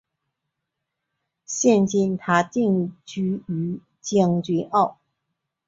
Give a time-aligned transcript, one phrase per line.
[1.45, 4.97] 现今她定居于将军澳。